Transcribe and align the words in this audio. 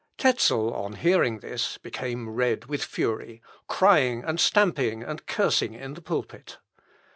Tezel, 0.17 0.73
on 0.73 0.93
hearing 0.93 1.41
this, 1.41 1.77
became 1.77 2.27
red 2.27 2.65
with 2.65 2.83
fury, 2.83 3.39
crying, 3.67 4.23
and 4.23 4.39
stamping, 4.39 5.03
and 5.03 5.27
cursing 5.27 5.75
in 5.75 5.93
the 5.93 6.01
pulpit. 6.01 6.57